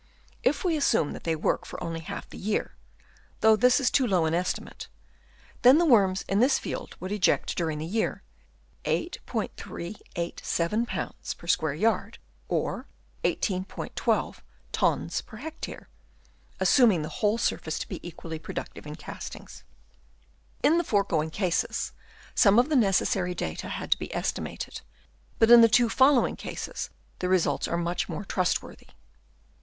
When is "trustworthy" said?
28.25-28.87